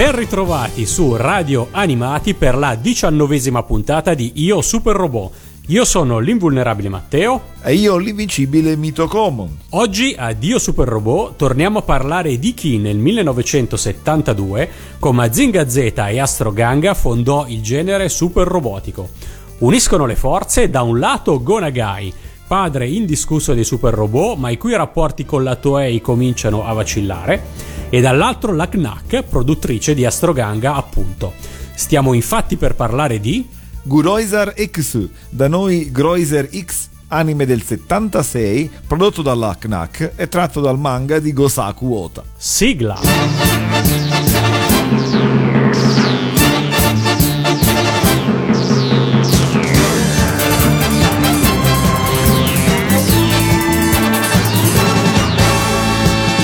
[0.00, 5.32] Ben ritrovati su Radio Animati per la diciannovesima puntata di Io Super Robot.
[5.66, 7.42] Io sono l'invulnerabile Matteo.
[7.62, 9.58] E io l'invincibile Mito Common.
[9.72, 15.76] Oggi a Dio Super Robot torniamo a parlare di chi nel 1972 con Mazinga Z
[15.76, 19.10] e Astro Ganga fondò il genere super robotico.
[19.58, 22.10] Uniscono le forze da un lato Gonagai,
[22.46, 27.42] padre indiscusso dei super robot ma i cui rapporti con la Toei cominciano a vacillare,
[27.90, 31.34] e dall'altro la Knack, produttrice di Astro Ganga appunto.
[31.74, 33.46] Stiamo infatti per parlare di...
[33.82, 40.78] Guroisar X, da noi Groiser X, anime del 76, prodotto dalla Knack e tratto dal
[40.78, 42.22] manga di Gosaku Ota.
[42.36, 43.00] Sigla!「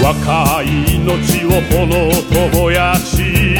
[0.07, 2.11] 若い命を炎
[2.51, 3.57] と燃やし」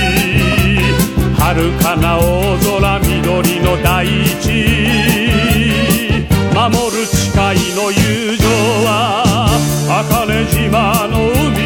[1.39, 4.05] 「遥かな大空緑の大
[4.41, 4.67] 地」
[6.53, 8.49] 「守る誓いの友情
[8.85, 9.49] は
[9.89, 11.57] 茜島の海」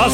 [0.00, 0.08] 翼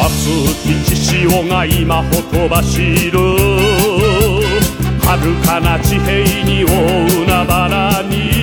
[0.00, 0.18] 熱
[0.62, 3.18] き血潮が今ほとばしる。
[5.02, 6.70] 遥かな地平に大
[7.24, 8.42] 海原に。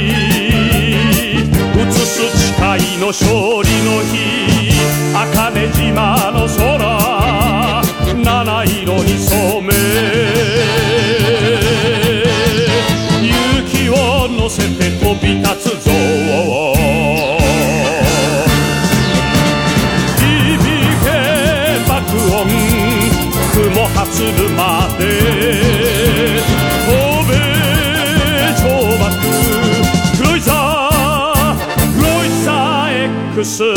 [1.80, 2.22] 映す
[2.54, 3.49] 誓いの勝
[5.90, 6.78] 島の空
[8.24, 9.74] 七色に染め
[13.24, 13.34] 勇
[13.68, 13.94] 気を。
[14.30, 15.92] 乗せて飛び立つぞ
[20.18, 20.22] 響
[21.04, 21.08] け
[21.90, 22.00] 爆
[22.36, 22.48] 音。
[23.52, 25.02] 雲発るまで
[26.86, 26.90] 飛
[27.28, 27.32] べ
[28.58, 28.64] 超
[29.00, 29.10] 爆
[30.18, 31.58] グロイサー
[31.98, 32.90] グロイサー
[33.34, 33.69] X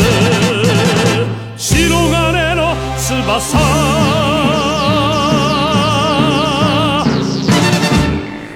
[3.51, 3.83] 翼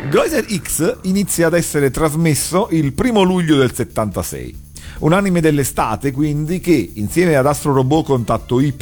[0.09, 4.65] Groiser X inizia ad essere trasmesso il primo luglio del 76.
[4.99, 8.73] Un anime dell'estate, quindi, che insieme ad Astro Robot Contatto Y,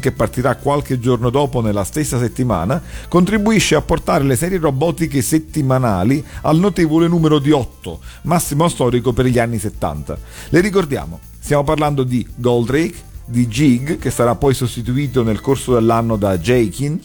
[0.00, 6.24] che partirà qualche giorno dopo nella stessa settimana, contribuisce a portare le serie robotiche settimanali
[6.42, 10.18] al notevole numero di 8, massimo storico per gli anni 70.
[10.48, 16.16] Le ricordiamo, stiamo parlando di Goldrake, di Jig, che sarà poi sostituito nel corso dell'anno
[16.16, 17.00] da Jakin,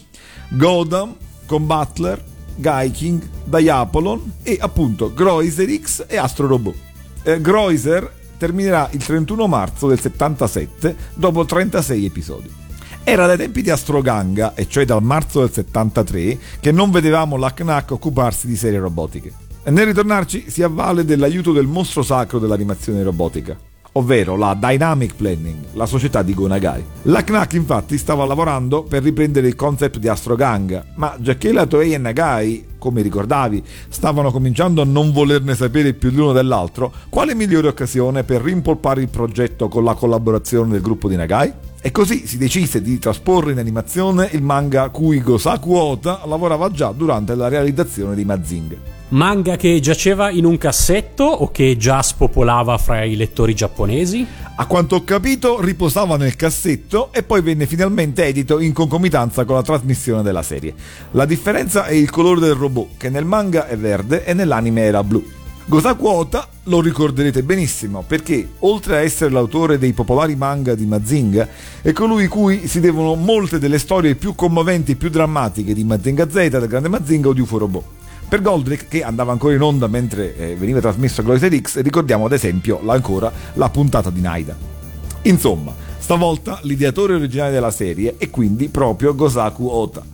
[0.50, 1.14] Godam,
[1.46, 2.22] con Butler,
[2.56, 6.74] Gaiking, Diapolon e appunto Groiser X e Astro Robot.
[7.22, 12.50] Eh, Groiser terminerà il 31 marzo del 77 dopo 36 episodi.
[13.04, 17.52] Era dai tempi di Astroganga, e cioè dal marzo del 73, che non vedevamo la
[17.52, 19.32] Knack occuparsi di serie robotiche.
[19.62, 23.56] E nel ritornarci si avvale dell'aiuto del mostro sacro dell'animazione robotica,
[23.96, 26.84] ovvero la Dynamic Planning, la società di Gonagai.
[27.02, 31.94] La Knack infatti stava lavorando per riprendere il concept di Astroganga, ma giacché la Toei
[31.94, 37.68] e Nagai, come ricordavi, stavano cominciando a non volerne sapere più l'uno dell'altro, quale migliore
[37.68, 41.65] occasione per rimpolpare il progetto con la collaborazione del gruppo di Nagai?
[41.80, 46.90] E così si decise di trasporre in animazione il manga cui Gosaku Ota lavorava già
[46.92, 48.76] durante la realizzazione di Mazinga.
[49.08, 54.26] Manga che giaceva in un cassetto o che già spopolava fra i lettori giapponesi?
[54.56, 59.54] A quanto ho capito riposava nel cassetto e poi venne finalmente edito in concomitanza con
[59.54, 60.74] la trasmissione della serie.
[61.12, 65.04] La differenza è il colore del robot, che nel manga è verde e nell'anime era
[65.04, 65.24] blu.
[65.68, 71.48] Gosaku Ota lo ricorderete benissimo perché, oltre a essere l'autore dei popolari manga di Mazinga,
[71.82, 76.30] è colui cui si devono molte delle storie più commoventi e più drammatiche di Mazinga
[76.30, 77.84] Z, del grande Mazinga o di UFO Robot.
[78.28, 82.26] Per Goldrick, che andava ancora in onda mentre eh, veniva trasmesso a Glory X, ricordiamo
[82.26, 84.56] ad esempio ancora la puntata di Naida.
[85.22, 90.04] Insomma, stavolta l'ideatore originale della serie è quindi proprio Gosaku Ota.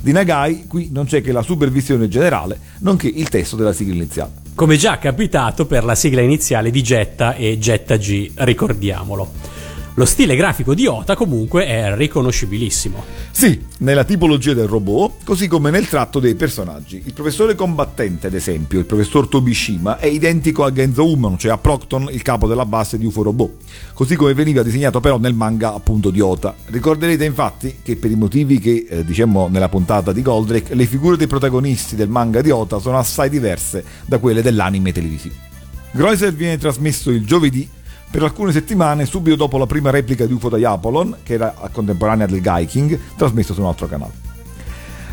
[0.00, 4.47] Di Nagai qui non c'è che la supervisione generale, nonché il testo della sigla iniziale.
[4.58, 9.57] Come già capitato per la sigla iniziale di Jetta e Jetta G, ricordiamolo.
[9.98, 13.02] Lo stile grafico di Ota comunque è riconoscibilissimo.
[13.32, 17.02] Sì, nella tipologia del robot, così come nel tratto dei personaggi.
[17.04, 21.58] Il professore combattente, ad esempio, il professor Tobishima, è identico a Genzo Human, cioè a
[21.58, 23.50] Procton, il capo della base di UFO Robot,
[23.92, 26.54] così come veniva disegnato però nel manga appunto di Ota.
[26.66, 31.16] Ricorderete infatti che per i motivi che eh, diciamo nella puntata di Goldrake, le figure
[31.16, 35.34] dei protagonisti del manga di Ota sono assai diverse da quelle dell'anime televisivo.
[35.90, 37.68] Greuser viene trasmesso il giovedì
[38.10, 42.40] per alcune settimane subito dopo la prima replica di UFO Diapolon, che era contemporanea del
[42.40, 44.27] Gaiking, trasmesso su un altro canale.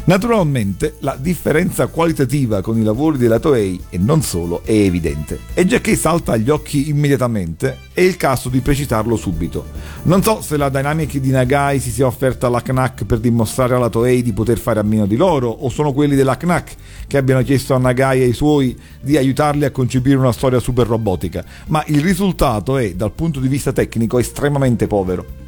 [0.07, 5.39] Naturalmente la differenza qualitativa con i lavori della Toei, e non solo, è evidente.
[5.55, 9.65] E già che salta agli occhi immediatamente, è il caso di precisarlo subito.
[10.03, 13.89] Non so se la Dynamic di Nagai si sia offerta alla Knack per dimostrare alla
[13.89, 16.75] Toei di poter fare a meno di loro, o sono quelli della Knack
[17.07, 20.85] che abbiano chiesto a Nagai e ai suoi di aiutarli a concepire una storia super
[20.85, 25.44] robotica, ma il risultato è, dal punto di vista tecnico, estremamente povero.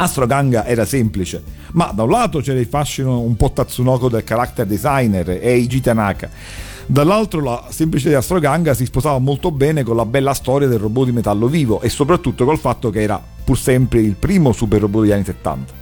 [0.00, 1.42] Astro Ganga era semplice,
[1.72, 5.82] ma da un lato c'era il fascino un po' Tatsunoko del character designer e Eiji
[5.82, 6.30] Tanaka,
[6.86, 10.78] dall'altro la semplicità di Astro Ganga si sposava molto bene con la bella storia del
[10.78, 14.80] robot di metallo vivo e soprattutto col fatto che era pur sempre il primo super
[14.80, 15.72] robot degli anni 70.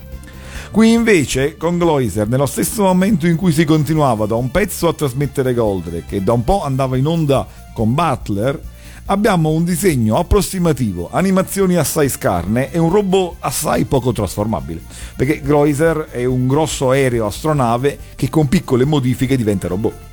[0.72, 4.94] Qui invece, con Gloiser, nello stesso momento in cui si continuava da un pezzo a
[4.94, 8.60] trasmettere Goldrake e da un po' andava in onda con Butler,
[9.10, 14.82] abbiamo un disegno approssimativo, animazioni assai scarne e un robot assai poco trasformabile.
[15.16, 20.06] Perché Greuser è un grosso aereo astronave che con piccole modifiche diventa robot.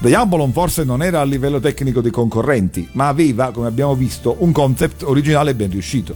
[0.00, 4.52] Diabolon forse non era a livello tecnico dei concorrenti, ma aveva, come abbiamo visto, un
[4.52, 6.14] concept originale ben riuscito.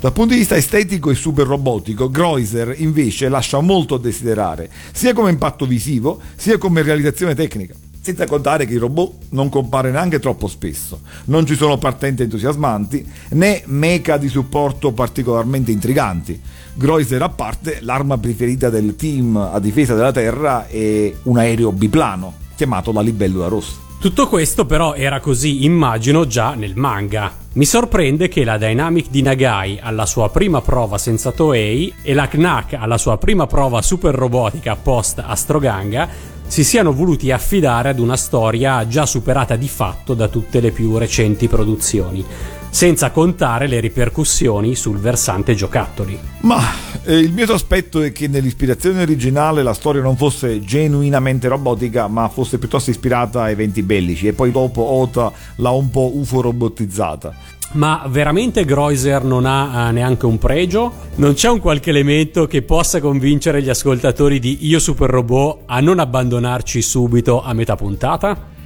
[0.00, 5.12] Dal punto di vista estetico e super robotico, Greuser invece lascia molto a desiderare, sia
[5.12, 7.74] come impatto visivo, sia come realizzazione tecnica.
[8.08, 13.06] Senza contare che il robot non compare neanche troppo spesso, non ci sono partenti entusiasmanti
[13.32, 16.40] né mecha di supporto particolarmente intriganti.
[16.72, 22.32] Greuser a parte, l'arma preferita del team a difesa della Terra è un aereo biplano
[22.56, 23.76] chiamato la libellula rossa.
[24.00, 27.30] Tutto questo però era così, immagino, già nel manga.
[27.54, 32.28] Mi sorprende che la Dynamic di Nagai alla sua prima prova senza Toei e la
[32.28, 38.16] Knack alla sua prima prova super robotica post Astroganga si siano voluti affidare ad una
[38.16, 42.24] storia già superata di fatto da tutte le più recenti produzioni,
[42.70, 46.18] senza contare le ripercussioni sul versante giocattoli.
[46.40, 46.60] Ma
[47.04, 52.28] eh, il mio sospetto è che nell'ispirazione originale la storia non fosse genuinamente robotica, ma
[52.28, 57.56] fosse piuttosto ispirata a eventi bellici e poi dopo Ota l'ha un po' UFO robotizzata.
[57.70, 60.90] Ma veramente Greuser non ha uh, neanche un pregio?
[61.16, 65.78] Non c'è un qualche elemento che possa convincere gli ascoltatori di Io Super Robot a
[65.80, 68.56] non abbandonarci subito a metà puntata?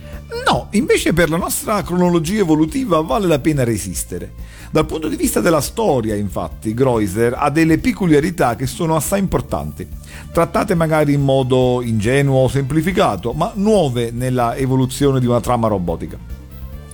[0.47, 4.35] No, invece per la nostra cronologia evolutiva vale la pena resistere.
[4.71, 9.87] Dal punto di vista della storia, infatti, Greuser ha delle peculiarità che sono assai importanti,
[10.33, 16.42] trattate magari in modo ingenuo o semplificato, ma nuove nella evoluzione di una trama robotica.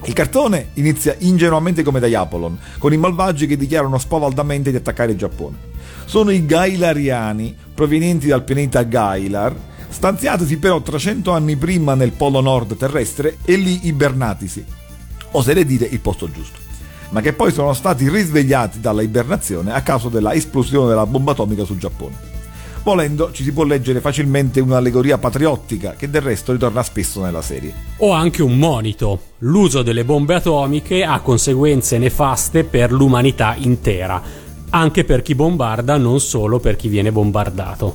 [0.04, 5.18] Il cartone inizia ingenuamente come Diapolon, con i malvagi che dichiarano spavaldamente di attaccare il
[5.18, 5.56] Giappone.
[6.04, 9.54] Sono i Gailariani, provenienti dal pianeta Gailar,
[9.88, 14.64] stanziatisi però 300 anni prima nel polo nord terrestre e lì ibernatisi,
[15.32, 16.58] oserei dire il posto giusto,
[17.10, 21.64] ma che poi sono stati risvegliati dalla ibernazione a causa della esplosione della bomba atomica
[21.64, 22.37] sul Giappone.
[22.88, 27.70] Volendo ci si può leggere facilmente un'allegoria patriottica che del resto ritorna spesso nella serie.
[27.98, 29.20] O anche un monito.
[29.40, 34.22] L'uso delle bombe atomiche ha conseguenze nefaste per l'umanità intera,
[34.70, 37.94] anche per chi bombarda, non solo per chi viene bombardato.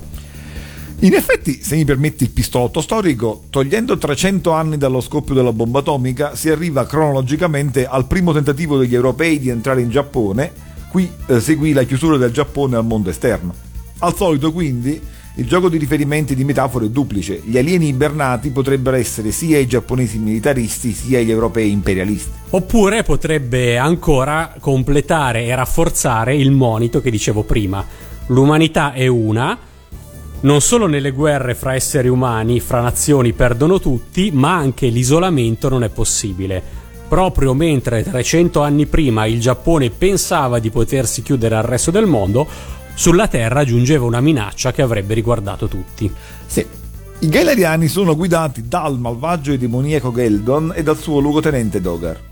[0.99, 5.79] In effetti, se mi permetti il pistolotto storico, togliendo 300 anni dallo scoppio della bomba
[5.79, 11.39] atomica, si arriva cronologicamente al primo tentativo degli europei di entrare in Giappone Qui eh,
[11.39, 13.62] seguì la chiusura del Giappone al mondo esterno.
[14.03, 14.99] Al solito, quindi,
[15.35, 17.41] il gioco di riferimenti di metafore è duplice.
[17.41, 22.29] Gli alieni ibernati potrebbero essere sia i giapponesi militaristi sia gli europei imperialisti.
[22.49, 27.85] Oppure potrebbe ancora completare e rafforzare il monito che dicevo prima.
[28.27, 29.57] L'umanità è una,
[30.41, 35.85] non solo nelle guerre fra esseri umani, fra nazioni perdono tutti, ma anche l'isolamento non
[35.85, 36.61] è possibile.
[37.07, 42.47] Proprio mentre 300 anni prima il Giappone pensava di potersi chiudere al resto del mondo,
[42.93, 46.11] sulla Terra giungeva una minaccia che avrebbe riguardato tutti.
[46.45, 46.65] Sì.
[47.19, 52.31] I Gailariani sono guidati dal malvagio e demoniaco Geldon e dal suo luogotenente Dogar.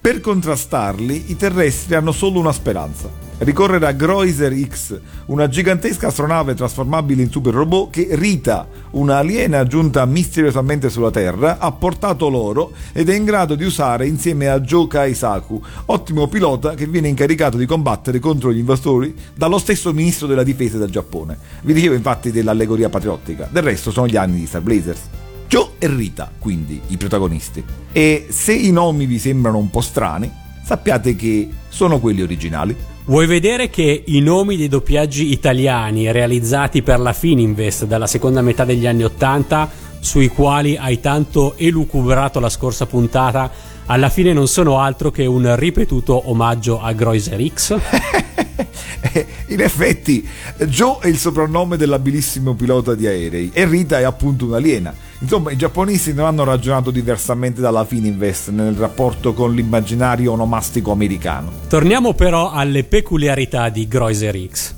[0.00, 6.54] Per contrastarli, i terrestri hanno solo una speranza: ricorrere a Groiser X, una gigantesca astronave
[6.54, 12.72] trasformabile in super robot che Rita, una aliena giunta misteriosamente sulla Terra, ha portato loro
[12.92, 17.56] ed è in grado di usare insieme a Joe Kaisaku, ottimo pilota che viene incaricato
[17.56, 21.36] di combattere contro gli invasori dallo stesso ministro della difesa del Giappone.
[21.62, 25.00] Vi dicevo infatti dell'allegoria patriottica, del resto sono gli anni di Star Blazers.
[25.48, 27.62] Joe e Rita, quindi, i protagonisti.
[27.92, 30.30] E se i nomi vi sembrano un po' strani,
[30.64, 32.76] sappiate che sono quelli originali.
[33.04, 38.64] Vuoi vedere che i nomi dei doppiaggi italiani realizzati per la Fininvest dalla seconda metà
[38.64, 43.50] degli anni Ottanta, sui quali hai tanto elucubrato la scorsa puntata,
[43.86, 47.78] alla fine non sono altro che un ripetuto omaggio a Groiser X?
[49.48, 50.26] In effetti,
[50.64, 54.92] Joe è il soprannome dell'abilissimo pilota di aerei e Rita è appunto un'aliena.
[55.18, 61.50] Insomma, i giapponesi non hanno ragionato diversamente dalla Fininvest nel rapporto con l'immaginario onomastico americano.
[61.68, 64.74] Torniamo però alle peculiarità di Groiser X.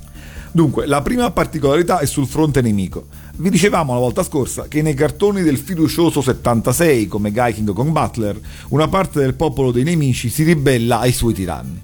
[0.51, 3.07] Dunque, la prima particolarità è sul fronte nemico.
[3.35, 7.91] Vi dicevamo la volta scorsa che nei cartoni del fiducioso 76, come Guy King Kong
[7.91, 11.79] Butler, una parte del popolo dei nemici si ribella ai suoi tiranni.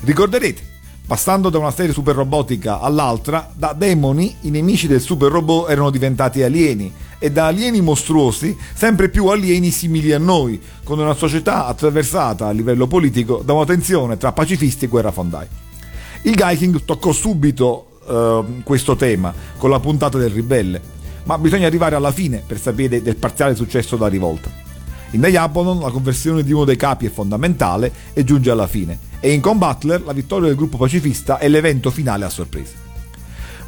[0.00, 0.62] Ricorderete,
[1.06, 5.90] passando da una serie super robotica all'altra, da demoni i nemici del super robot erano
[5.90, 11.66] diventati alieni e da alieni mostruosi sempre più alieni simili a noi, con una società
[11.66, 15.46] attraversata a livello politico da una tensione tra pacifisti e guerrafondai.
[16.22, 20.80] Il Gaiking toccò subito uh, questo tema con la puntata del ribelle,
[21.24, 24.50] ma bisogna arrivare alla fine per sapere del parziale successo della rivolta.
[25.12, 29.32] In Diabonon la conversione di uno dei capi è fondamentale e giunge alla fine, e
[29.32, 32.87] in Combatler la vittoria del gruppo pacifista è l'evento finale a sorpresa.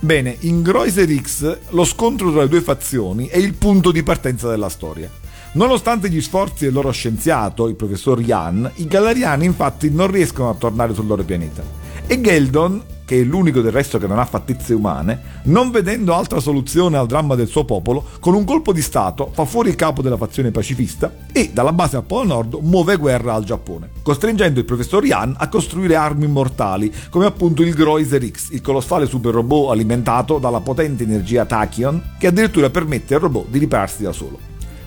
[0.02, 4.48] Bene, in Groiser X lo scontro tra le due fazioni è il punto di partenza
[4.48, 5.10] della storia.
[5.52, 10.54] Nonostante gli sforzi del loro scienziato, il professor Jan, i Galariani infatti non riescono a
[10.54, 11.62] tornare sul loro pianeta.
[12.06, 16.38] E Geldon, che è l'unico del resto che non ha fattizie umane, non vedendo altra
[16.38, 20.00] soluzione al dramma del suo popolo, con un colpo di Stato fa fuori il capo
[20.00, 24.64] della fazione pacifista e dalla base al Polo Nord muove guerra al Giappone, costringendo il
[24.64, 29.72] professor Yan a costruire armi mortali, come appunto il Groiser X, il colossale super robot
[29.72, 34.38] alimentato dalla potente energia Tachyon, che addirittura permette al robot di ripararsi da solo.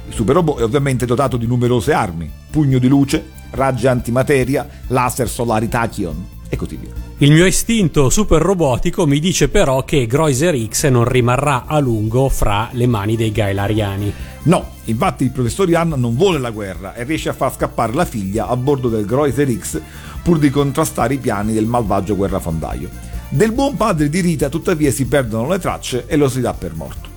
[0.08, 5.28] Il super robot è ovviamente dotato di numerose armi, pugno di luce, raggi antimateria, laser
[5.28, 7.03] solari Tachyon e così via.
[7.20, 12.28] Il mio istinto super robotico mi dice però che Groiser X non rimarrà a lungo
[12.28, 14.12] fra le mani dei Gailariani.
[14.44, 18.04] No, infatti il professor Yan non vuole la guerra e riesce a far scappare la
[18.04, 19.80] figlia a bordo del Groiser X
[20.24, 22.90] pur di contrastare i piani del malvagio guerrafondaio.
[23.30, 26.74] Del buon padre di Rita tuttavia si perdono le tracce e lo si dà per
[26.74, 27.10] morto.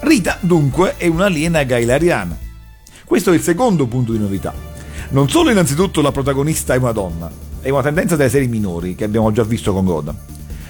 [0.00, 2.38] Rita dunque è un'aliena gailariana.
[3.04, 4.54] Questo è il secondo punto di novità.
[5.10, 9.04] Non solo innanzitutto la protagonista è una donna, è una tendenza delle serie minori che
[9.04, 10.16] abbiamo già visto con Gotham,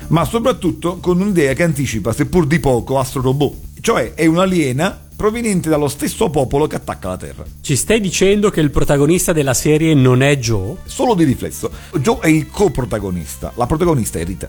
[0.09, 5.68] ma soprattutto con un'idea che anticipa, seppur di poco, Astro Robot, cioè è un'aliena proveniente
[5.68, 7.45] dallo stesso popolo che attacca la Terra.
[7.61, 10.76] Ci stai dicendo che il protagonista della serie non è Joe?
[10.85, 14.49] Solo di riflesso, Joe è il coprotagonista, la protagonista è Rita.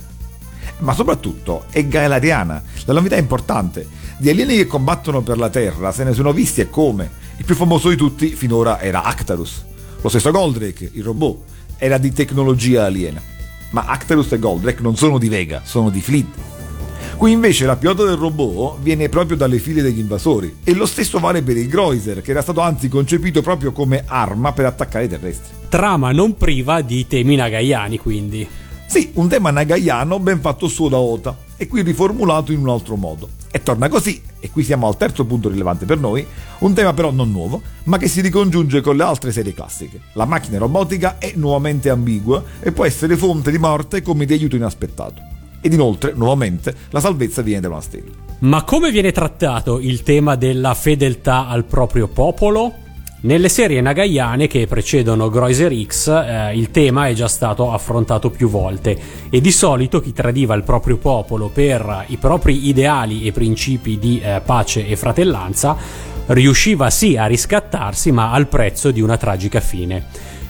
[0.79, 2.63] Ma soprattutto è gailariana.
[2.85, 3.85] La novità è importante.
[4.17, 7.09] Di alieni che combattono per la Terra se ne sono visti e come.
[7.37, 9.65] Il più famoso di tutti finora era Actarus.
[10.01, 11.37] Lo stesso Goldrake, il robot,
[11.79, 13.21] era di tecnologia aliena.
[13.71, 16.27] Ma Actarus e Goldrake non sono di Vega, sono di Fleet.
[17.15, 21.19] Qui invece la pilota del robot viene proprio dalle file degli invasori e lo stesso
[21.19, 25.09] vale per il Groiser, che era stato anzi concepito proprio come arma per attaccare i
[25.09, 25.51] terrestri.
[25.67, 28.47] Trama non priva di temi nagaiani, quindi.
[28.85, 32.95] Sì, un tema nagaiano ben fatto suo da Ota e qui riformulato in un altro
[32.95, 33.29] modo.
[33.51, 36.25] E torna così, e qui siamo al terzo punto rilevante per noi,
[36.59, 40.01] un tema però non nuovo, ma che si ricongiunge con le altre serie classiche.
[40.13, 44.55] La macchina robotica è nuovamente ambigua e può essere fonte di morte come di aiuto
[44.55, 45.21] inaspettato.
[45.61, 48.11] Ed inoltre, nuovamente, la salvezza viene da una stella.
[48.39, 52.87] Ma come viene trattato il tema della fedeltà al proprio popolo?
[53.21, 58.47] Nelle serie nagayane che precedono Groiser X eh, il tema è già stato affrontato più
[58.47, 58.97] volte
[59.29, 64.21] e di solito chi tradiva il proprio popolo per i propri ideali e principi di
[64.23, 65.75] eh, pace e fratellanza
[66.27, 70.05] riusciva sì a riscattarsi ma al prezzo di una tragica fine.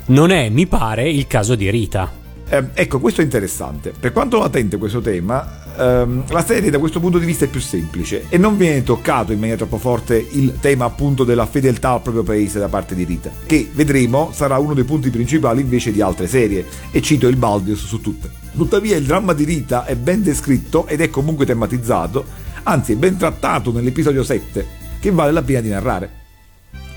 [0.08, 2.19] Non è, mi pare, il caso di Rita.
[2.52, 3.94] Eh, ecco, questo è interessante.
[3.98, 7.60] Per quanto latente questo tema, ehm, la serie da questo punto di vista è più
[7.60, 12.02] semplice e non viene toccato in maniera troppo forte il tema appunto della fedeltà al
[12.02, 16.02] proprio paese da parte di Rita, che vedremo sarà uno dei punti principali invece di
[16.02, 18.32] altre serie, e cito il Baldius su tutte.
[18.56, 22.26] Tuttavia il dramma di Rita è ben descritto ed è comunque tematizzato,
[22.64, 24.66] anzi è ben trattato nell'episodio 7,
[25.00, 26.18] che vale la pena di narrare.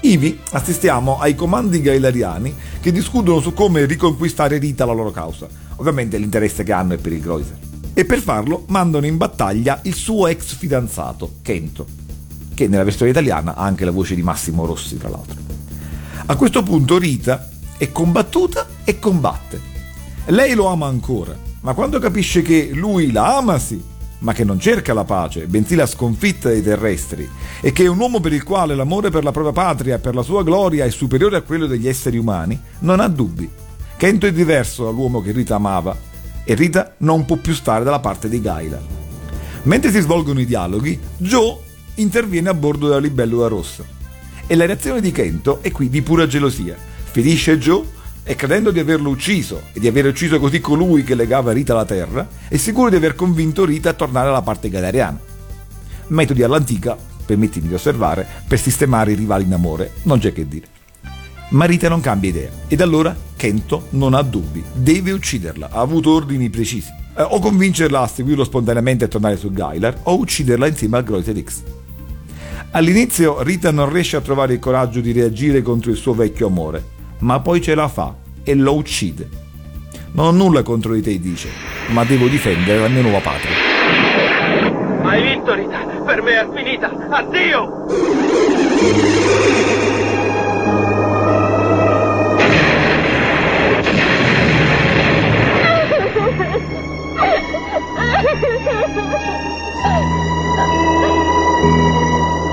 [0.04, 5.46] Ivi assistiamo ai comandi gailariani che discutono su come riconquistare Rita alla loro causa.
[5.76, 7.56] Ovviamente l'interesse che hanno è per il Groiser.
[7.94, 11.86] E per farlo mandano in battaglia il suo ex fidanzato, Kento,
[12.52, 15.36] che nella versione italiana ha anche la voce di Massimo Rossi, tra l'altro.
[16.26, 19.60] A questo punto Rita è combattuta e combatte.
[20.26, 23.80] Lei lo ama ancora, ma quando capisce che lui la ama sì,
[24.22, 27.28] ma che non cerca la pace, bensì la sconfitta dei terrestri,
[27.60, 30.14] e che è un uomo per il quale l'amore per la propria patria e per
[30.14, 33.48] la sua gloria è superiore a quello degli esseri umani, non ha dubbi.
[33.96, 35.96] Kento è diverso dall'uomo che Rita amava,
[36.44, 38.80] e Rita non può più stare dalla parte di Gaila.
[39.64, 41.56] Mentre si svolgono i dialoghi, Joe
[41.96, 43.84] interviene a bordo della libellula rossa.
[44.46, 46.76] E la reazione di Kento è qui di pura gelosia.
[46.76, 47.84] Ferisce Joe
[48.24, 51.84] e credendo di averlo ucciso e di aver ucciso così colui che legava Rita alla
[51.84, 55.18] terra, è sicuro di aver convinto Rita a tornare alla parte galeriana.
[56.08, 60.66] Metodi all'antica, permettimi di osservare, per sistemare i rivali in amore, non c'è che dire.
[61.50, 66.12] Ma Rita non cambia idea ed allora Kento non ha dubbi, deve ucciderla, ha avuto
[66.12, 66.90] ordini precisi.
[67.16, 71.42] Eh, o convincerla a seguirlo spontaneamente e tornare su Gailar, o ucciderla insieme al Groited
[71.42, 71.62] X.
[72.70, 76.82] All'inizio Rita non riesce a trovare il coraggio di reagire contro il suo vecchio amore,
[77.22, 79.28] ma poi ce la fa e lo uccide.
[80.12, 81.48] Non ho nulla contro di te, dice,
[81.88, 83.50] ma devo difendere la mia nuova patria.
[85.02, 85.78] Hai vinto, Rita!
[86.04, 86.90] Per me è finita!
[87.10, 87.80] Addio!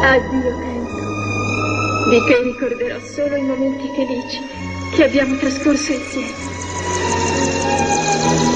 [0.01, 0.78] Addio.
[2.09, 4.39] Di te ricorderò solo i momenti felici
[4.95, 6.33] che abbiamo trascorso insieme.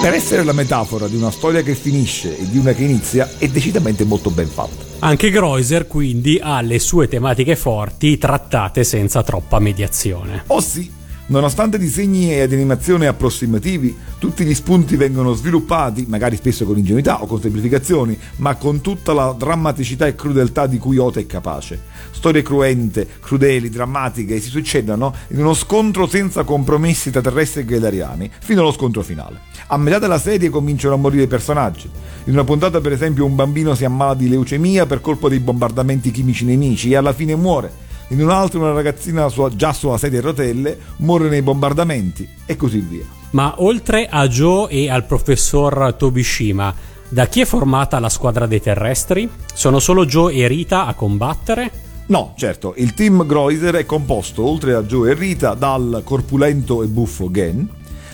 [0.01, 3.47] Per essere la metafora di una storia che finisce e di una che inizia, è
[3.47, 4.83] decisamente molto ben fatta.
[4.99, 10.45] Anche Groiser quindi ha le sue tematiche forti trattate senza troppa mediazione.
[10.47, 10.91] Oh sì,
[11.27, 17.27] nonostante disegni ed animazioni approssimativi, tutti gli spunti vengono sviluppati, magari spesso con ingenuità o
[17.27, 21.81] con semplificazioni, ma con tutta la drammaticità e crudeltà di cui Ote è capace.
[22.11, 28.31] Storie cruente, crudeli, drammatiche si succedono in uno scontro senza compromessi tra terrestri e gailariani,
[28.39, 29.39] fino allo scontro finale.
[29.67, 31.89] A metà della serie cominciano a morire i personaggi.
[32.25, 36.11] In una puntata, per esempio, un bambino si ammala di leucemia per colpa dei bombardamenti
[36.11, 37.91] chimici nemici e alla fine muore.
[38.13, 43.05] In un'altra una ragazzina già sulla sedia a rotelle muore nei bombardamenti e così via.
[43.31, 46.75] Ma oltre a Joe e al professor Tobishima,
[47.09, 49.27] da chi è formata la squadra dei terrestri?
[49.51, 51.71] Sono solo Joe e Rita a combattere?
[52.05, 56.85] No, certo, il team Groiser è composto, oltre a Joe e Rita, dal corpulento e
[56.85, 57.67] buffo Gen,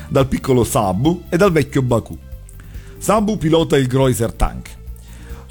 [0.08, 2.18] dal piccolo Sabu e dal vecchio Baku.
[2.98, 4.78] Sabu pilota il Groiser Tank.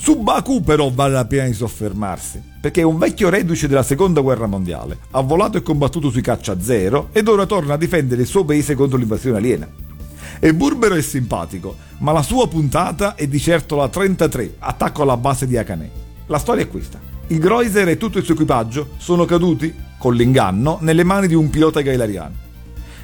[0.01, 4.21] Su Baku però vale la pena di soffermarsi, perché è un vecchio reduce della seconda
[4.21, 8.29] guerra mondiale, ha volato e combattuto sui caccia zero ed ora torna a difendere il
[8.29, 9.69] suo paese contro l'invasione aliena.
[10.39, 15.17] E Burbero è simpatico, ma la sua puntata è di certo la 33, attacco alla
[15.17, 15.91] base di Akane.
[16.27, 17.01] La storia è questa.
[17.27, 21.51] Il Groiser e tutto il suo equipaggio sono caduti, con l'inganno, nelle mani di un
[21.51, 22.48] pilota gailariano.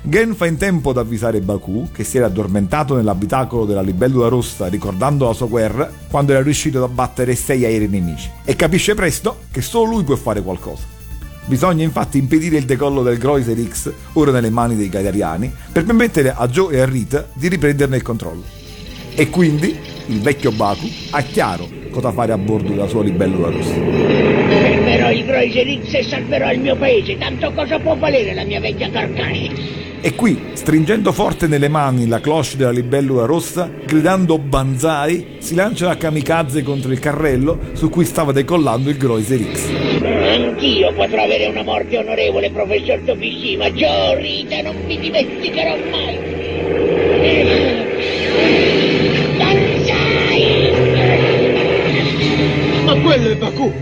[0.06, 4.66] Gen fa in tempo ad avvisare Baku, che si era addormentato nell'abitacolo della libellula rossa
[4.66, 8.28] ricordando la sua guerra, quando era riuscito ad abbattere sei aerei nemici.
[8.44, 10.82] E capisce presto che solo lui può fare qualcosa.
[11.46, 16.34] Bisogna infatti impedire il decollo del Groiser X, ora nelle mani dei gaidariani, per permettere
[16.36, 18.44] a Joe e a Rita di riprenderne il controllo.
[19.14, 19.74] E quindi
[20.08, 23.72] il vecchio Baku ha chiaro cosa fare a bordo della sua libellula rossa.
[23.72, 28.60] Fermerò il Groiser X e salverò il mio paese, tanto cosa può valere la mia
[28.60, 29.92] vecchia carcascia?
[30.06, 35.88] E qui, stringendo forte nelle mani la cloche della libellula rossa, gridando Banzai, si lancia
[35.88, 39.70] a kamikaze contro il carrello su cui stava decollando il Groiser X.
[40.02, 43.70] Anch'io potrò avere una morte onorevole, professor Tobishima.
[43.70, 46.18] Joe, Rita, non mi dimenticherò mai.
[49.38, 50.72] Banzai!
[52.84, 53.72] Ma quello è Baku!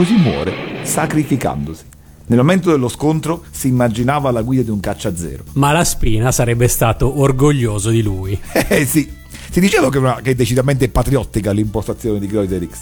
[0.00, 1.84] Così muore sacrificandosi.
[2.28, 5.44] Nel momento dello scontro si immaginava la guida di un caccia zero.
[5.54, 8.40] Ma la spina sarebbe stato orgoglioso di lui.
[8.66, 9.12] Eh sì,
[9.50, 12.78] si diceva che, una, che è decisamente patriottica l'impostazione di Greuther X.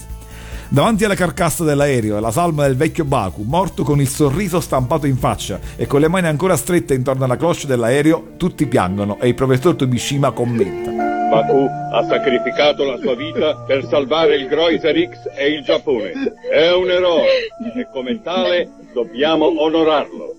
[0.68, 5.08] Davanti alla carcassa dell'aereo e la salma del vecchio Baku, morto con il sorriso stampato
[5.08, 9.26] in faccia e con le mani ancora strette intorno alla cloche dell'aereo, tutti piangono e
[9.26, 11.07] il professor Tobishima commenta.
[11.28, 16.12] Baku ha sacrificato la sua vita per salvare il Groiser X e il Giappone.
[16.50, 17.26] È un eroe
[17.76, 20.36] e come tale dobbiamo onorarlo.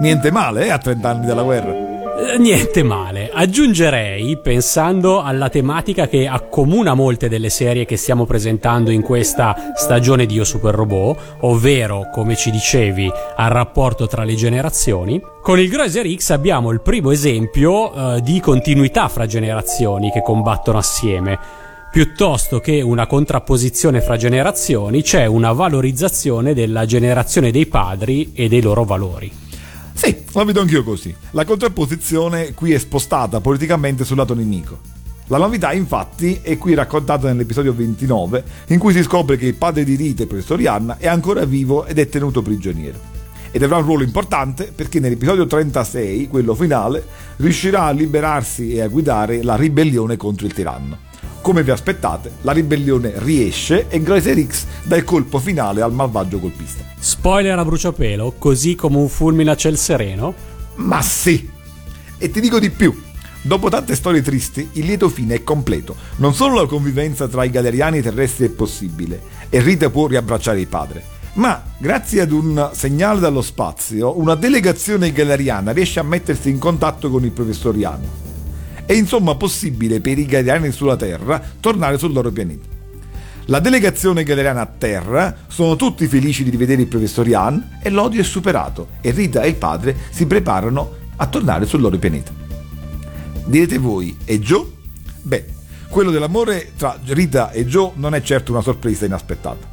[0.00, 1.99] Niente male, eh, a 30 anni dalla guerra.
[2.20, 8.90] Eh, Niente male, aggiungerei, pensando alla tematica che accomuna molte delle serie che stiamo presentando
[8.90, 14.34] in questa stagione di Io Super Robot, ovvero, come ci dicevi, al rapporto tra le
[14.34, 20.20] generazioni, con il Groiser X abbiamo il primo esempio eh, di continuità fra generazioni che
[20.20, 21.38] combattono assieme.
[21.90, 28.60] Piuttosto che una contrapposizione fra generazioni, c'è una valorizzazione della generazione dei padri e dei
[28.60, 29.48] loro valori.
[30.02, 31.14] Sì, la vedo anch'io così.
[31.32, 34.78] La contrapposizione qui è spostata politicamente sul lato nemico.
[35.26, 39.84] La novità, infatti, è qui raccontata nell'episodio 29, in cui si scopre che il padre
[39.84, 42.98] di Rita, professor Yann, è ancora vivo ed è tenuto prigioniero.
[43.50, 47.04] Ed avrà un ruolo importante perché nell'episodio 36, quello finale,
[47.36, 51.08] riuscirà a liberarsi e a guidare la ribellione contro il tiranno.
[51.42, 56.38] Come vi aspettate, la ribellione riesce e Grazer X dà il colpo finale al malvagio
[56.38, 56.84] colpista.
[56.98, 60.34] Spoiler a bruciapelo, così come un fulmine a ciel sereno?
[60.76, 61.48] Ma sì!
[62.18, 62.94] E ti dico di più.
[63.40, 65.96] Dopo tante storie tristi, il lieto fine è completo.
[66.16, 70.66] Non solo la convivenza tra i galeriani terrestri è possibile e Rita può riabbracciare il
[70.66, 71.02] padre,
[71.34, 77.08] ma grazie ad un segnale dallo spazio, una delegazione galeriana riesce a mettersi in contatto
[77.08, 78.29] con il professor Ian.
[78.90, 82.66] È insomma possibile per i galeriani sulla Terra tornare sul loro pianeta.
[83.44, 88.20] La delegazione galeriana a terra sono tutti felici di rivedere il professor Ian e l'odio
[88.20, 92.32] è superato e Rita e il padre si preparano a tornare sul loro pianeta.
[93.44, 94.66] Direte voi, e Joe?
[95.22, 95.44] Beh,
[95.88, 99.68] quello dell'amore tra Rita e Joe non è certo una sorpresa inaspettata.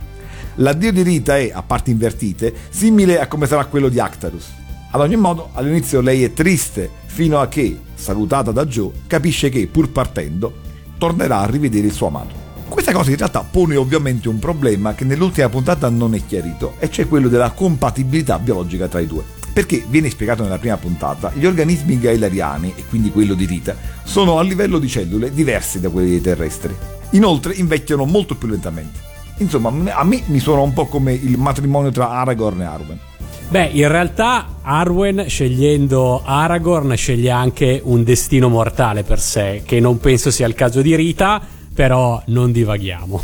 [0.58, 4.66] L'addio di Rita è, a parti invertite, simile a come sarà quello di Actarus.
[4.90, 9.68] Ad ogni modo, all'inizio lei è triste fino a che, salutata da Joe, capisce che,
[9.68, 10.54] pur partendo,
[10.98, 12.46] tornerà a rivedere il suo amato.
[12.70, 16.90] Questa cosa in realtà pone ovviamente un problema che nell'ultima puntata non è chiarito, e
[16.90, 19.24] cioè quello della compatibilità biologica tra i due.
[19.52, 24.40] Perché viene spiegato nella prima puntata, gli organismi gailariani, e quindi quello di Rita, sono
[24.40, 26.76] a livello di cellule diversi da quelli dei terrestri.
[27.12, 29.00] Inoltre invecchiano molto più lentamente.
[29.38, 33.00] Insomma, a me mi suona un po' come il matrimonio tra Aragorn e Arwen.
[33.50, 40.00] Beh, in realtà Arwen scegliendo Aragorn sceglie anche un destino mortale per sé, che non
[40.00, 41.42] penso sia il caso di Rita,
[41.74, 43.24] però non divaghiamo.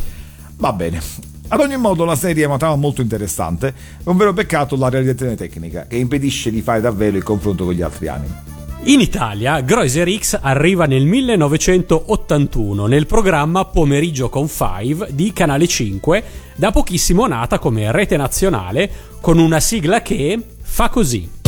[0.57, 1.01] Va bene.
[1.49, 3.73] Ad ogni modo la serie è una trama molto interessante, è
[4.09, 7.81] un vero peccato la realizzazione tecnica, che impedisce di fare davvero il confronto con gli
[7.81, 8.52] altri anime.
[8.85, 16.23] In Italia, Groiser X arriva nel 1981 nel programma Pomeriggio con Five di Canale 5,
[16.55, 18.91] da pochissimo nata come rete nazionale,
[19.21, 21.42] con una sigla che fa così.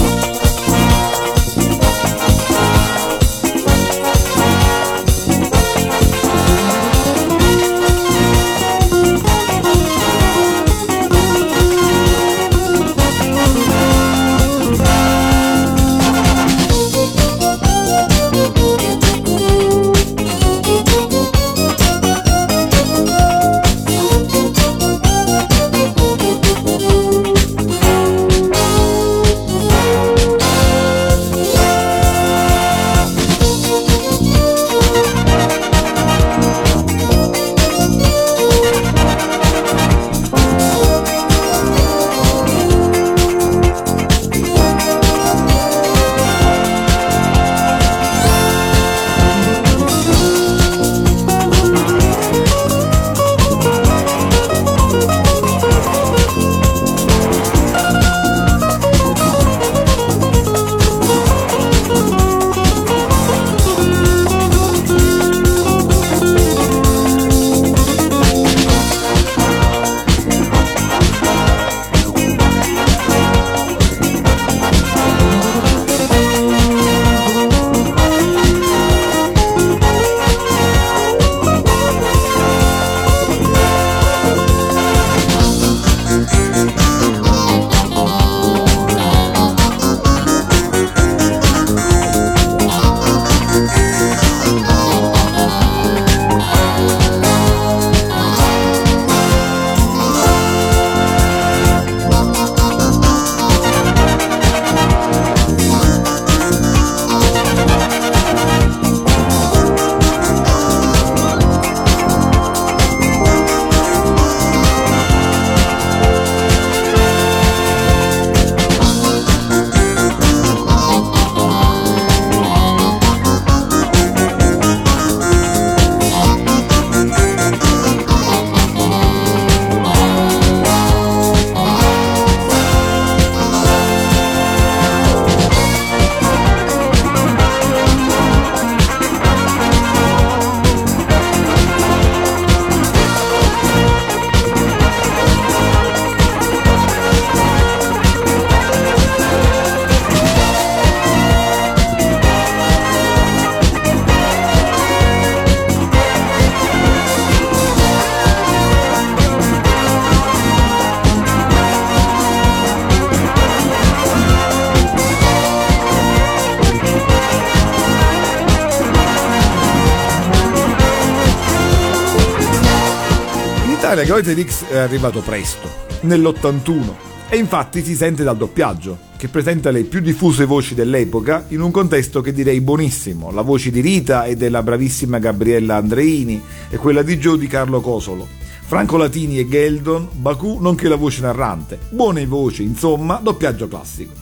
[174.16, 175.68] Goiter X è arrivato presto,
[176.04, 176.94] nell'81,
[177.28, 181.70] e infatti si sente dal doppiaggio, che presenta le più diffuse voci dell'epoca in un
[181.70, 187.02] contesto che direi buonissimo, la voce di Rita e della bravissima Gabriella Andreini e quella
[187.02, 188.26] di Joe di Carlo Cosolo.
[188.66, 191.78] Franco Latini e Geldon, Baku nonché la voce narrante.
[191.90, 194.14] Buone voci, insomma, doppiaggio classico.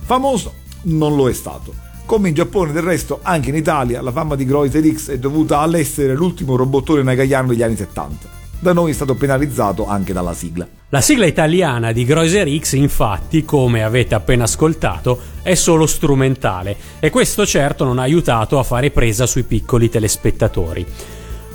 [0.00, 0.52] Famoso
[0.86, 1.72] non lo è stato.
[2.06, 5.60] Come in Giappone del resto, anche in Italia la fama di Groiser X è dovuta
[5.60, 8.37] all'essere l'ultimo robottone nagayano degli anni 70.
[8.60, 10.66] Da noi è stato penalizzato anche dalla sigla.
[10.88, 17.10] La sigla italiana di Groiser X, infatti, come avete appena ascoltato, è solo strumentale e
[17.10, 20.84] questo certo non ha aiutato a fare presa sui piccoli telespettatori.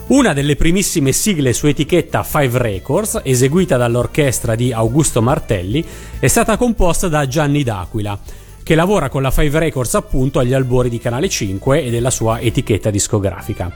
[0.07, 5.83] Una delle primissime sigle su etichetta Five Records, eseguita dall'orchestra di Augusto Martelli,
[6.19, 8.17] è stata composta da Gianni D'Aquila,
[8.63, 12.39] che lavora con la Five Records appunto agli albori di Canale 5 e della sua
[12.39, 13.71] etichetta discografica.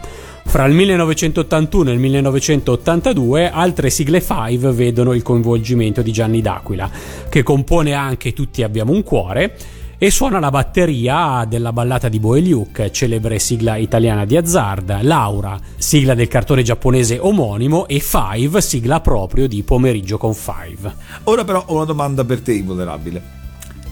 [0.45, 6.89] Fra il 1981 e il 1982 altre sigle Five vedono il coinvolgimento di Gianni D'Aquila,
[7.27, 9.55] che compone anche Tutti abbiamo un cuore
[9.99, 15.59] e suona la batteria della ballata di Boe Luke, celebre sigla italiana di Azzard, Laura,
[15.75, 20.93] sigla del cartone giapponese omonimo e Five, sigla proprio di Pomeriggio con Five.
[21.23, 23.36] Ora però ho una domanda per te, invulnerabile.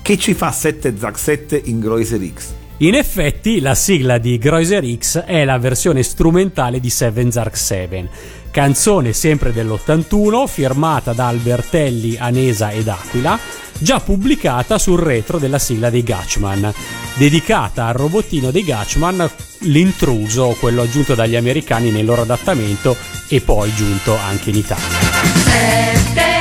[0.05, 2.49] Che ci fa 7 Zack 7 in Groiser X?
[2.77, 8.07] In effetti, la sigla di Groiser X è la versione strumentale di Seven Zark 7,
[8.51, 13.39] canzone sempre dell'81 firmata da Albertelli, Anesa ed Aquila,
[13.79, 16.71] già pubblicata sul retro della sigla dei Gatchman,
[17.15, 19.27] dedicata al robottino dei Gatchman,
[19.61, 22.95] l'intruso, quello aggiunto dagli americani nel loro adattamento
[23.27, 26.34] e poi giunto anche in Italia.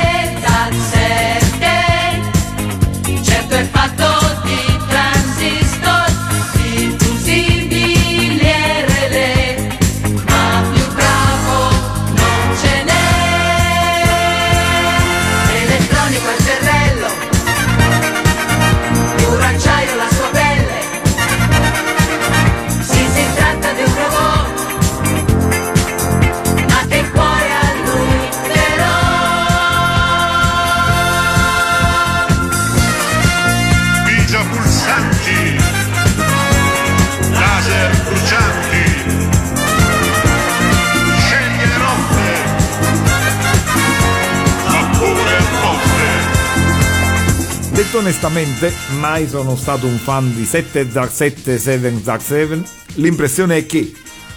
[47.95, 52.63] Detto onestamente, mai sono stato un fan di 7 Zack 7 7 Zack 7.
[52.95, 53.93] L'impressione è che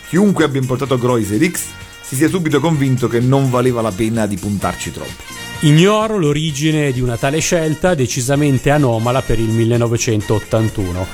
[0.09, 1.65] chiunque abbia importato Groiser X
[2.01, 5.23] si sia subito convinto che non valeva la pena di puntarci troppo.
[5.63, 11.07] Ignoro l'origine di una tale scelta decisamente anomala per il 1981.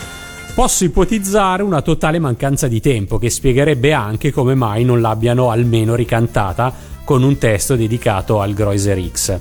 [0.55, 5.95] Posso ipotizzare una totale mancanza di tempo che spiegherebbe anche come mai non l'abbiano almeno
[5.95, 6.71] ricantata
[7.05, 9.41] con un testo dedicato al Groiser X.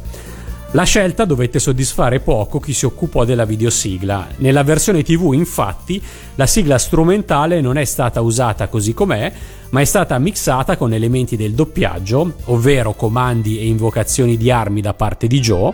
[0.76, 4.30] La scelta dovette soddisfare poco chi si occupò della videosigla.
[4.38, 6.02] Nella versione TV, infatti,
[6.34, 9.32] la sigla strumentale non è stata usata così com'è,
[9.70, 14.96] ma è stata mixata con elementi del doppiaggio, ovvero comandi e invocazioni di armi da
[14.96, 15.72] parte di Joe,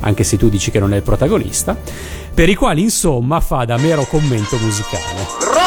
[0.00, 1.76] anche se tu dici che non è il protagonista,
[2.34, 5.59] per i quali insomma fa da mero commento musicale.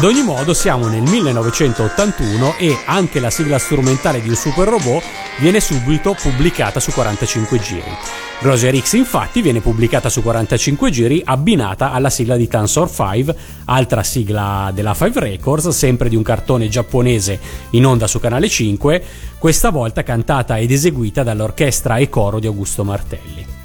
[0.00, 5.02] Ad ogni modo siamo nel 1981 e anche la sigla strumentale di un super robot
[5.40, 7.96] viene subito pubblicata su 45 giri.
[8.40, 13.36] Grocer X infatti viene pubblicata su 45 giri abbinata alla sigla di Tensor 5,
[13.66, 17.38] altra sigla della 5 Records, sempre di un cartone giapponese
[17.72, 19.04] in onda su Canale 5,
[19.36, 23.59] questa volta cantata ed eseguita dall'orchestra e coro di Augusto Martelli.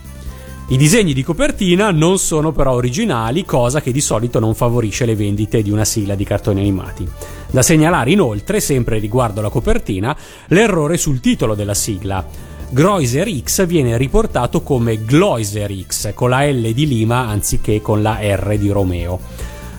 [0.68, 5.16] I disegni di copertina non sono però originali, cosa che di solito non favorisce le
[5.16, 7.08] vendite di una sigla di cartoni animati.
[7.52, 12.26] Da segnalare inoltre, sempre riguardo la copertina, l'errore sul titolo della sigla.
[12.68, 18.18] Groiser X viene riportato come Gloiser X con la L di Lima anziché con la
[18.20, 19.20] R di Romeo.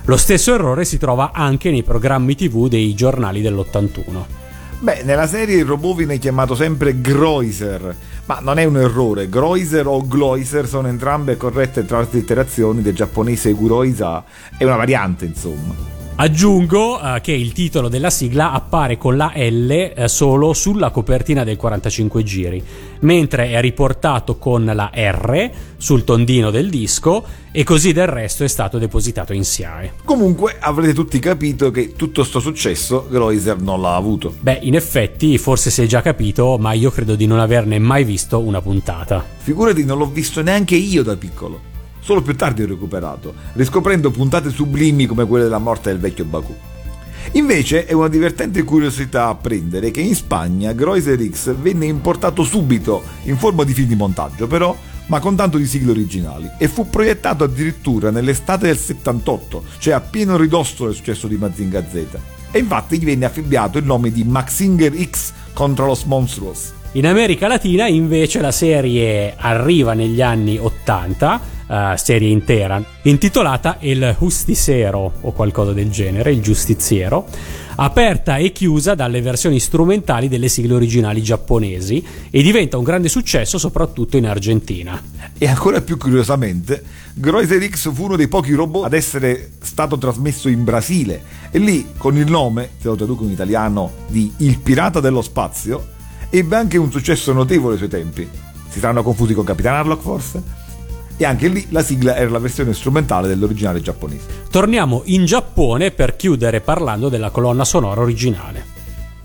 [0.05, 4.25] Lo stesso errore si trova anche nei programmi TV dei giornali dell'81.
[4.79, 9.29] Beh, nella serie il robot viene chiamato sempre Groiser, ma non è un errore.
[9.29, 14.25] Groiser o Gloiser sono entrambe corrette traslitterazioni del giapponese Guroisa,
[14.57, 15.96] è una variante insomma.
[16.19, 21.45] Aggiungo eh, che il titolo della sigla appare con la L eh, solo sulla copertina
[21.45, 22.65] del 45 giri,
[23.01, 28.49] mentre è riportato con la R sul tondino del disco e così del resto è
[28.49, 29.93] stato depositato in SIAE.
[30.07, 34.33] Comunque avrete tutti capito che tutto sto successo Groiser non l'ha avuto.
[34.41, 38.05] Beh, in effetti, forse si è già capito, ma io credo di non averne mai
[38.05, 39.23] visto una puntata.
[39.37, 41.75] Figurati, non l'ho visto neanche io da piccolo.
[42.07, 46.55] Solo più tardi ho recuperato, riscoprendo puntate sublimi come quelle della morte del vecchio Baku.
[47.33, 53.37] Invece è una divertente curiosità apprendere che in Spagna Groiser X venne importato subito in
[53.37, 57.43] forma di film di montaggio, però, ma con tanto di sigle originali, e fu proiettato
[57.43, 62.05] addirittura nell'estate del 78, cioè a pieno ridosso del successo di Mazinga Z.
[62.53, 66.73] E infatti gli venne affibbiato il nome di Maxinger X contra los Monstruos.
[66.93, 74.17] In America Latina invece la serie arriva negli anni 80, uh, serie intera, intitolata El
[74.19, 77.27] Justicero o qualcosa del genere, il giustiziero,
[77.77, 83.59] aperta e chiusa dalle versioni strumentali delle sigle originali giapponesi e diventa un grande successo
[83.59, 85.01] soprattutto in Argentina.
[85.37, 86.83] E ancora più curiosamente,
[87.15, 91.87] Groiser X fu uno dei pochi robot ad essere stato trasmesso in Brasile e lì,
[91.97, 95.95] con il nome, se lo traduco in italiano, di Il Pirata dello Spazio,
[96.31, 98.29] ebbe anche un successo notevole ai suoi tempi.
[98.69, 100.66] Si saranno confusi con Capitan Harlock forse?
[101.19, 104.45] E anche lì la sigla era la versione strumentale dell'originale giapponese.
[104.51, 108.75] Torniamo in Giappone per chiudere parlando della colonna sonora originale.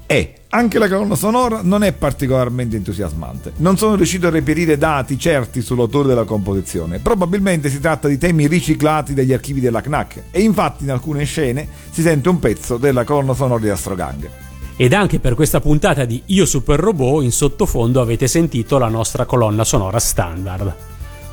[0.05, 3.53] E anche la colonna sonora non è particolarmente entusiasmante.
[3.57, 6.99] Non sono riuscito a reperire dati certi sull'autore della composizione.
[6.99, 11.67] Probabilmente si tratta di temi riciclati dagli archivi della CNAC e infatti in alcune scene
[11.89, 14.29] si sente un pezzo della colonna sonora di Astrogang.
[14.75, 19.25] Ed anche per questa puntata di Io Super Robot in sottofondo avete sentito la nostra
[19.25, 20.90] colonna sonora standard.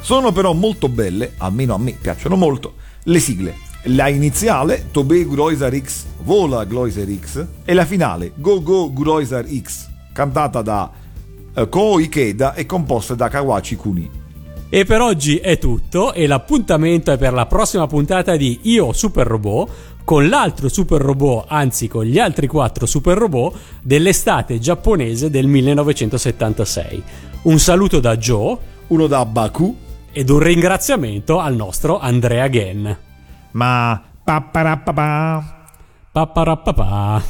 [0.09, 3.57] Sono però molto belle, almeno a me piacciono molto, le sigle.
[3.89, 9.87] La iniziale, Tobe Groisar X, Vola Groisar X, e la finale, Go Go Groisar X,
[10.15, 10.91] cantata da
[11.55, 14.11] uh, Ko Ikeda e composta da Kawachi Kuni.
[14.71, 19.27] E per oggi è tutto e l'appuntamento è per la prossima puntata di Io Super
[19.27, 19.71] Robot
[20.05, 27.03] con l'altro super robot, anzi con gli altri quattro super robot dell'estate giapponese del 1976.
[27.43, 29.87] Un saluto da Joe, uno da Baku
[30.18, 32.98] ed un ringraziamento al nostro Andrea Gen.
[33.52, 35.68] Ma papparapapa
[36.12, 37.22] papparapapa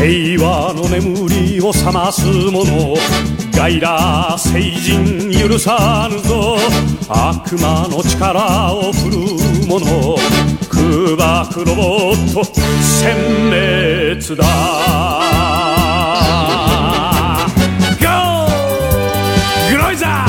[0.00, 2.22] 平和の眠りを覚ます
[3.55, 6.57] 外来聖人許さぬぞ。
[7.07, 10.17] 悪魔の力を振るう者。
[10.69, 13.13] 空爆ロボット殲
[13.49, 14.43] 滅だ。
[18.01, 18.07] GO!
[19.71, 20.25] グロイザ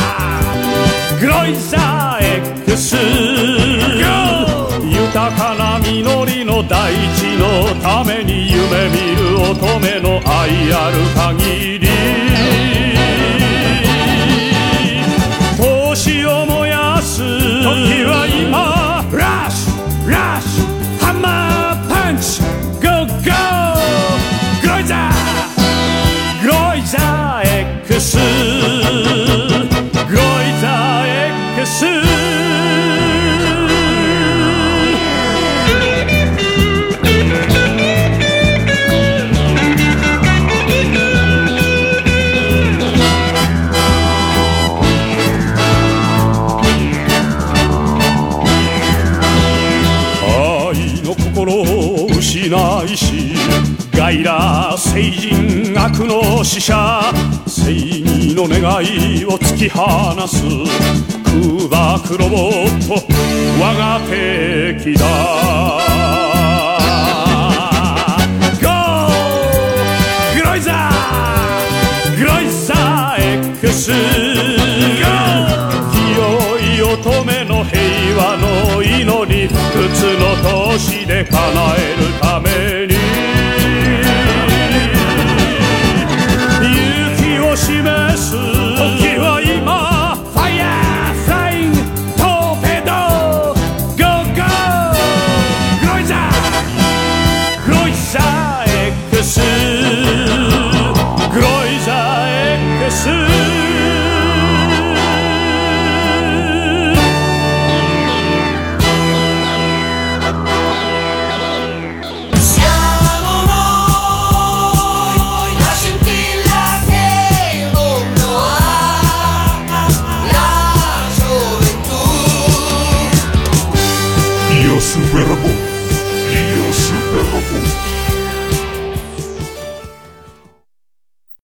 [1.17, 2.25] ーグロイザー
[2.69, 2.97] X!
[2.97, 4.85] GO!
[4.87, 11.84] 豊かな実りの大地のために夢見る乙女の愛ある限り。
[54.95, 57.13] 聖人悪の使者
[57.49, 59.81] 正義の願いを突き放
[60.29, 60.37] す
[61.25, 62.95] 空爆ロボット
[63.61, 65.05] 我が敵だ。
[68.63, 68.69] GO!
[70.39, 73.99] グロイザーグロイザー X 清
[76.61, 77.83] い乙女の平
[78.17, 79.03] 和の祈
[79.43, 81.41] り不屈の闘志で叶
[81.79, 82.94] えるために。